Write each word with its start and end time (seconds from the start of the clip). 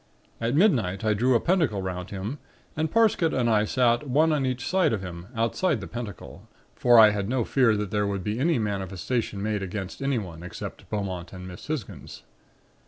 At 0.39 0.55
midnight 0.55 1.05
I 1.05 1.13
drew 1.13 1.35
a 1.35 1.39
pentacle 1.39 1.79
'round 1.83 2.09
him 2.09 2.39
and 2.75 2.89
Parsket 2.89 3.35
and 3.35 3.47
I 3.47 3.65
sat 3.65 4.07
one 4.09 4.31
on 4.31 4.47
each 4.47 4.67
side 4.67 4.93
of 4.93 5.01
him, 5.03 5.27
outside 5.35 5.79
the 5.79 5.85
pentacle, 5.85 6.49
for 6.75 6.97
I 6.97 7.11
had 7.11 7.29
no 7.29 7.43
fear 7.43 7.77
that 7.77 7.91
there 7.91 8.07
would 8.07 8.23
be 8.23 8.39
any 8.39 8.57
manifestation 8.57 9.43
made 9.43 9.61
against 9.61 10.01
anyone 10.01 10.41
except 10.41 10.89
Beaumont 10.89 11.35
or 11.35 11.37
Miss 11.37 11.67
Hisgins. 11.67 12.23